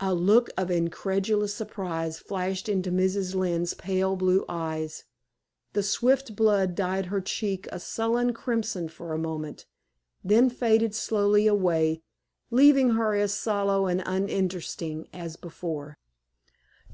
[0.00, 3.34] A look of incredulous surprise flashed into Mrs.
[3.34, 5.04] Lynne's pale blue eyes;
[5.72, 9.64] the swift blood dyed her cheek a sullen crimson for a moment,
[10.22, 12.02] then faded slowly away,
[12.50, 15.96] leaving her as sallow and uninteresting as before.